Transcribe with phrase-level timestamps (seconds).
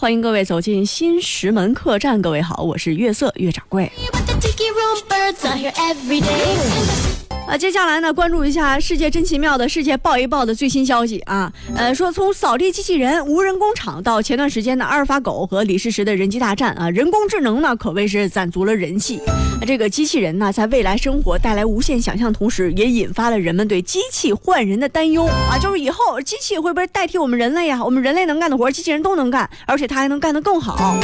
[0.00, 2.22] 欢迎各位走进新石门客栈。
[2.22, 3.92] 各位好，我是月色月掌柜。
[7.50, 11.52] 啊，接下来呢，关注一下世界真奇妙的世界报一报的最新消息啊。
[11.74, 19.20] 呃，说从扫地机器人、无人工厂到前段时间的阿尔法狗和李世石的人机大战啊，人工智能呢可谓是攒足了人气。
[19.66, 25.58] 这个机器人呢，在未来生活带来无限想象，同时也引发了人们对机器换人的担忧啊。
[25.60, 27.82] 就是以后机器会不会代替我们人类呀？
[27.84, 30.96] 我们人类能干的活，机器人都能干，而且它还能干得更好。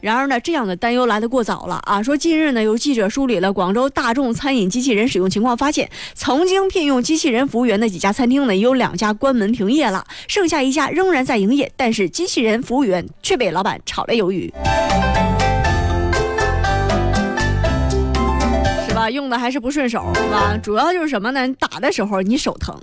[0.00, 2.02] 然而呢，这样的担忧来得过早了啊！
[2.02, 14.52] 说近日呢，有记者梳理了广州大众餐饮机器人使用情况，发现曾经聘用机器人服务员的几家餐厅呢，有两家关门停业了，剩下一家仍然在营业，但是机器人服务员却被老板炒了鱿鱼，
[18.88, 19.10] 是吧？
[19.10, 20.56] 用的还是不顺手，是吧？
[20.62, 21.46] 主要就是什么呢？
[21.46, 22.74] 你打的时候你手疼。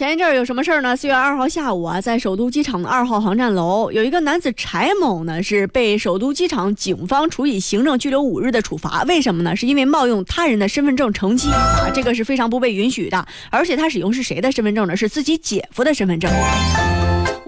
[0.00, 0.96] 前一阵儿有什么事儿呢？
[0.96, 9.02] 四月二号下午啊，在首都机场的二号航站楼，有一个男子柴某呢，是被首都机场警方处以行政拘留五日的处罚。
[9.02, 9.54] 为什么呢？
[9.54, 13.26] 是因为冒用他人的身份证乘机啊，这个是非常不被允许的。
[13.50, 14.96] 而且他使用是谁的身份证呢？
[14.96, 16.30] 是自己姐夫的身份证。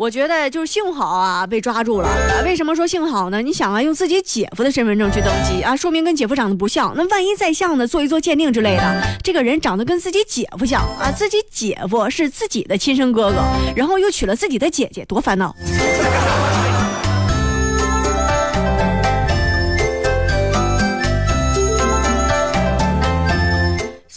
[0.03, 2.09] 我觉得就是幸好啊，被抓住了。
[2.45, 3.41] 为什么说幸好呢？
[3.41, 6.93] 你想啊，用自己姐夫的身份证去登记啊，说明跟姐夫长得不像。
[6.97, 7.87] 那万一再像呢？
[7.87, 13.45] 做一做鉴定之类的，这个人长得跟自己姐夫像啊，自己姐夫是自己的亲生哥哥，
[13.77, 15.55] 然后又娶了自己的姐姐，多烦恼。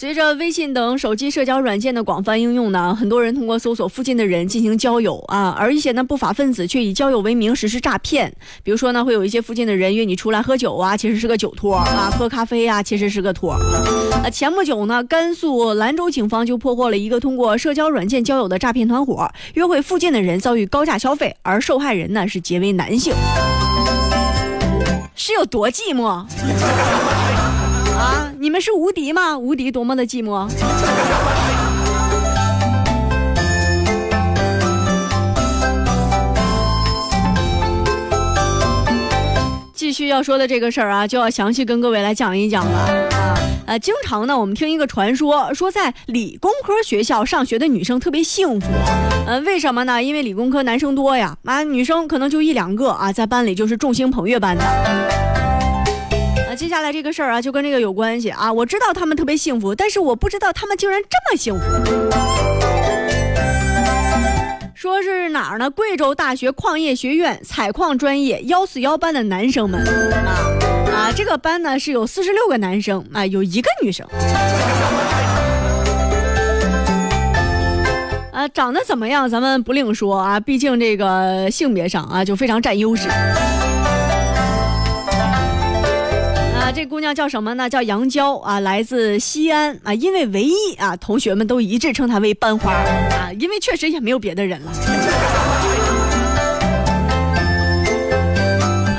[0.06, 8.32] 随着微信等手机社交软件的广泛应用呢，很多人通过搜索附近的人进行交友啊，而一些呢不法分子却以交友为名实施诈骗。
[8.62, 13.54] 比如说呢，会有一些附近的人约你出来喝酒啊，其实是个酒托啊；喝咖啡啊，其实是个托。
[13.54, 23.12] 啊，前不久呢，甘肃兰州警方就破获了一个通过社交软件交友的诈骗团伙，约会附近的人遭遇高价消费，而受害人呢是结为男性，
[25.16, 26.24] 是有多寂寞？
[28.38, 29.38] 你们是无敌吗？
[29.38, 30.50] 无敌多么的寂寞！
[39.74, 43.38] 继续要说的这个事儿啊，就要详细跟各位来讲一讲了啊！
[43.68, 48.68] 呃，经常呢，我们听一个传说，说在理工科学校上学的女生特别幸福。
[49.26, 50.04] 呃，为什么呢？
[50.04, 55.25] 因为理工科男生多呀，啊，女生可能就一两个啊，在班里就是众星捧月般的。
[56.66, 58.52] 接下来这个事儿啊，就跟这个有关系啊。
[58.52, 61.62] 我知道他们特别幸福，但是我不知道他们竟然这么幸福。
[64.74, 65.70] 说是哪儿呢？
[65.70, 69.80] 贵州大学矿业学院采矿专业幺四幺班的男生们
[70.26, 70.34] 啊
[70.92, 74.04] 啊，这个班呢是有四十六个男生啊，有一个女生。
[78.32, 79.30] 啊，长得怎么样？
[79.30, 83.08] 咱们不另说啊，毕竟这个性别上啊就非常占优势。
[86.76, 87.70] 这姑娘叫什么呢？
[87.70, 89.94] 叫杨娇啊，来自西安啊。
[89.94, 95.55] 因为唯一啊，同学们都一致称她为班花啊，因为确实也没有别的人了。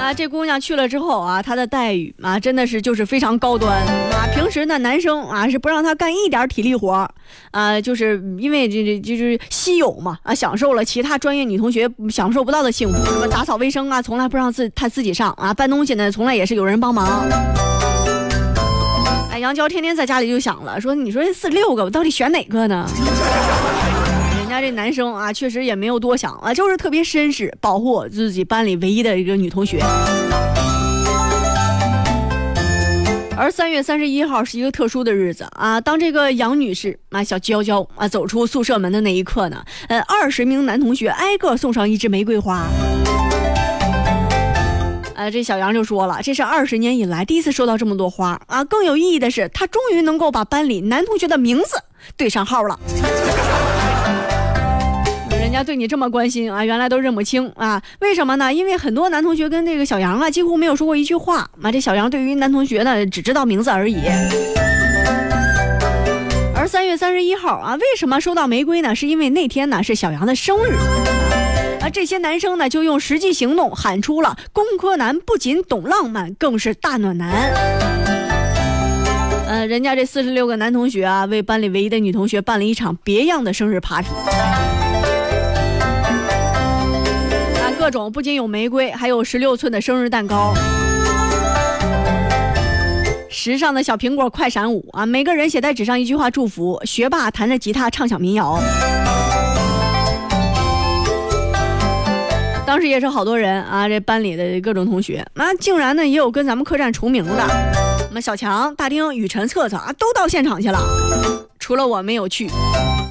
[0.06, 4.24] 啊，这姑娘去了之后啊，她的待遇啊，真的是就是非常高端啊。
[4.32, 7.10] 平时呢，男生啊是不让她干一点体力活
[7.50, 13.04] 啊，就是因为这这就是稀有嘛啊，享受了其他专业女同学享受不到的幸福。
[13.04, 17.26] 什么打扫卫生啊，从来不让自她自己上啊，搬东西呢，从来也是有人帮忙。
[19.32, 22.88] 哎杨娇天天在家里就想了，说你说这四六个，我到底选哪个呢？
[24.56, 29.82] 人家这男生啊，确实也没有多想啊，就是特别绅士，保护自己班里唯一的一个女同学。
[33.36, 42.66] 而三月三十一号是一个特殊的日子啊，当这个杨女士啊，小娇娇啊走出宿舍门的那一刻呢，呃，二十名男同学挨个送上一支玫瑰花。
[45.16, 48.64] 呃，这小杨就说了，这是二十年以来第一次收到这么多花啊！
[48.64, 51.82] 更有意义的是，他终于能够把班里男同学的名字
[52.16, 52.78] 对上号了。
[55.56, 57.82] 人家对你这么关心啊，原来都认不清啊？
[58.00, 58.52] 为什么呢？
[58.52, 61.72] 因为很多男同学跟这个小杨啊，几乎没有说过一句话啊。
[61.72, 63.96] 这小杨对于男同学呢，只知道名字而已。
[66.54, 68.94] 而三月三十一号啊，为什么收到玫瑰呢？
[68.94, 70.74] 是因为那天呢是小杨的生日。
[71.80, 77.50] 啊这些男生呢，就用实际行动喊出了“工科男不仅懂浪漫，更是大暖男”。
[79.48, 84.08] 呃，人家这四十六个男同学啊，为班里唯一的女同学办了一场别样的生日 party。
[87.86, 90.52] 各种不仅有玫瑰，还有十六寸的生日蛋糕，
[93.30, 98.58] 时尚的小苹果快闪舞啊，每个人写在纸上一句话祝福，学霸弹着吉他唱响民谣。
[102.66, 107.46] 当时也是好多人啊，这班里的各种同学，那竟然呢也有跟咱们客栈重名的，
[108.00, 110.80] 什么小强、大丁、雨辰、策策啊，都到现场去了，
[111.60, 112.50] 除了我没有去，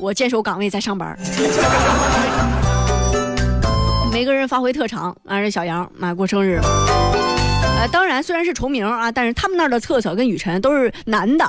[0.01, 1.17] 我坚守岗位在上班。
[4.15, 11.43] 每个人发挥特长啊，这小杨啊过生日，呃，当然虽然是重名啊，但是他们那儿的策策跟雨辰都是男的。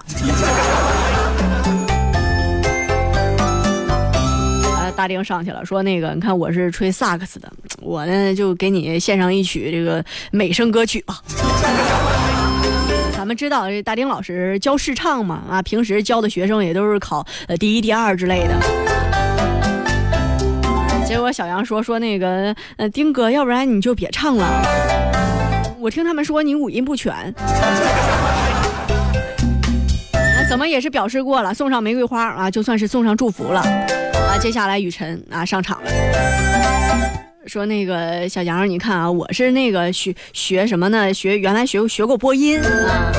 [4.67, 7.49] 啊，大丁上去了，说那个你看我是吹萨克斯的，
[7.81, 11.23] 我呢就给你献上一曲这个美声歌曲吧。
[13.17, 18.61] 咱们知道这大丁老师教试唱嘛，啊，平时教的学生也都是考呃第一、第二之类的。
[21.07, 24.45] 结果小杨说说那个，呃，丁哥，要不然你就别唱了。
[25.79, 27.33] 我听他们说你五音不全，
[30.49, 33.61] 怎么也是表示过了，送上玫瑰花啊，就算是送上祝福了。
[33.61, 35.91] 啊，接下来雨辰啊上场了，
[37.47, 41.15] 说那个小杨，你看啊，我是那个学学什么呢？
[41.15, 43.13] 学原来学学过播音啊，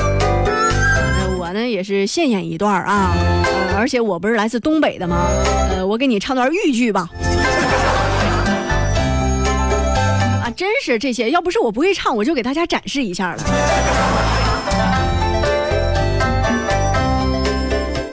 [1.38, 3.14] 我呢也是现演一段啊，
[3.76, 5.26] 而且我不是来自东北的吗？
[5.70, 7.08] 呃，我给你唱段豫剧吧。
[10.58, 13.42] 真是这些，要不是我不会唱，我就给大家展示一下了。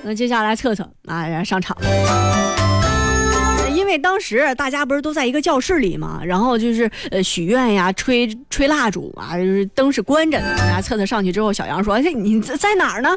[0.03, 1.75] 那接下来测测啊，上场。
[3.74, 10.45] 因为当时大家不是都在一个教室里嘛，然后就是呃许愿呀，吹吹蜡烛啊，就是灯是关着的。
[10.45, 13.09] 啊，测测上去之后，小杨说：“哎，你在在哪儿呢？”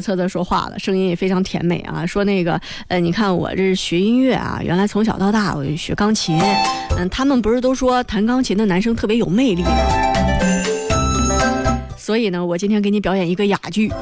[0.00, 2.04] 策策说话了，声音也非常甜美啊。
[2.06, 6.40] 说那个，呃，你看我这是学音乐啊，原来从小到大我就学钢琴。
[6.96, 9.70] 嗯，他们不是都说弹钢琴的男生特别有魅力吗？
[11.96, 13.90] 所以呢，我今天给你表演一个哑剧。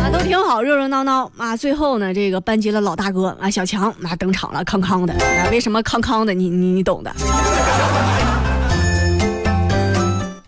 [0.00, 1.56] 啊，都挺好，热热闹闹啊。
[1.56, 5.12] 最后呢，这个班级的老大哥啊，小强啊登场了，康康的。
[5.12, 6.32] 啊，为什么康康的？
[6.32, 7.14] 你你你懂的。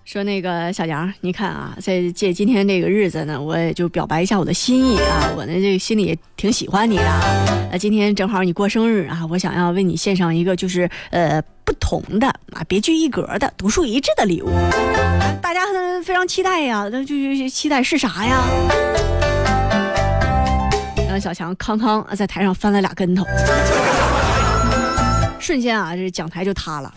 [0.06, 5.32] 说那个小杨，你看啊，在借今天这个日子呢，我也就表白一下我的心意啊。
[5.36, 7.20] 我呢，这心里也挺喜欢你的啊。
[7.72, 14.48] 那今天正好你过生日啊，我想要为你献上一个就是呃不同的啊，别具一格的、独树一帜的礼物。
[15.42, 15.62] 大家
[16.04, 17.16] 非常期待呀，那就
[17.48, 18.44] 期待是啥呀？
[21.08, 23.26] 让小强康康在台上翻了俩跟头，
[25.40, 26.94] 瞬间啊，这讲台就塌了。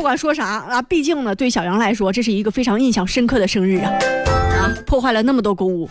[0.00, 3.92] 不管说啥啊，毕竟呢，对小杨来说，这是一个非常印象深刻的生日啊！
[4.58, 5.86] 啊，破坏了那么多公物，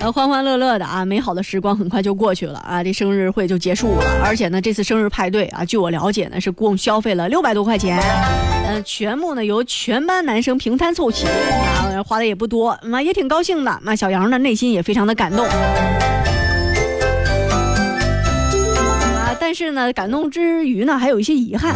[0.00, 4.04] 呃，欢欢乐乐的啊，美好的时光很快就过去了啊，这生日会就结束了。
[4.24, 8.00] 而且呢，这次生日派对啊，据我了解呢，是共消费了六百多块钱，
[8.66, 13.78] 呃，全部呢由全班男生平摊凑齐啊，花的也不多，那也挺高兴的。
[13.82, 15.46] 那小杨呢，内心也非常的感动。
[19.50, 21.74] 但是呢，感动之余呢，还有一些遗憾。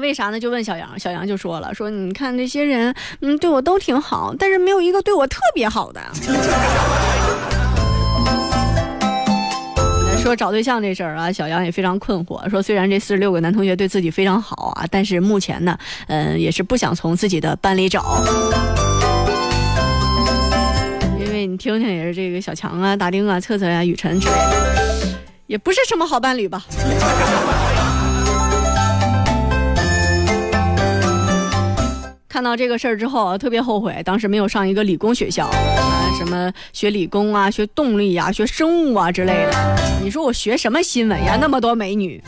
[0.00, 0.40] 为啥呢？
[0.40, 6.00] 就问小杨，小杨就说了：“说你看那些人，嗯，对我都挺好，但是没有一个对我特别好的。”
[10.20, 12.50] 说找对象这事儿啊，小杨也非常困惑。
[12.50, 18.02] 说虽然这四十六个男同学对自己非常好啊，但是目前呢，嗯，也是不想从自己的班里找。
[21.52, 25.06] 你听听，也是这个小强啊、大丁啊、策策呀、雨辰之类的，
[25.46, 26.64] 也不是什么好伴侣吧？
[32.26, 39.78] 看到这个事儿之后，特别后悔，当时没有上一个理工学校啊，什么学理工啊、学动力呀、学生物啊之类的。
[40.02, 41.36] 你说我学什么新闻呀？
[41.38, 42.18] 那么多美女。